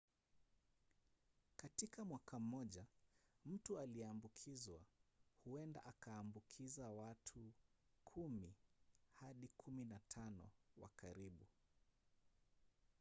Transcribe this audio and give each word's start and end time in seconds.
katika 1.57 2.05
mwaka 2.05 2.39
mmoja 2.39 2.85
mtu 3.45 3.79
aliyeambukizwa 3.79 4.81
huenda 5.43 5.85
akaambukiza 5.85 6.89
wato 6.89 7.39
10-15 8.05 10.39
wa 10.77 10.89
karibu 10.95 11.45